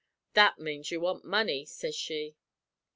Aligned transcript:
'That 0.33 0.57
manes 0.57 0.89
you 0.89 0.99
want 0.99 1.23
money,' 1.23 1.63
sez 1.63 1.93
she. 1.93 2.35